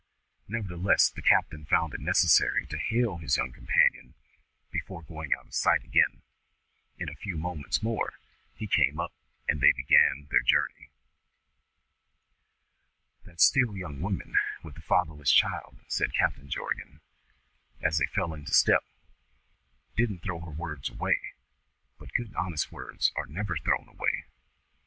[0.47, 4.15] Nevertheless the captain found it necessary to hail his young companion
[4.71, 6.23] before going out of sight again.
[6.97, 8.15] In a few moments more
[8.55, 9.13] he came up
[9.47, 10.89] and they began their journey.
[13.25, 17.01] "That still young woman with the fatherless child," said Captain Jorgan,
[17.79, 18.83] as they fell into step,
[19.95, 21.33] "didn't throw her words away;
[21.99, 24.25] but good honest words are never thrown away.